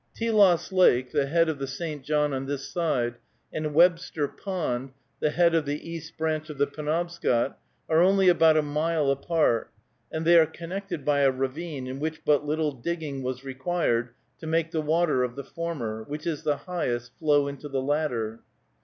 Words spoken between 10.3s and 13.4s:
are connected by a ravine, in which but little digging